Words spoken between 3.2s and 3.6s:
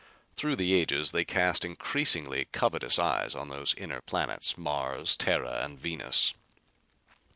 on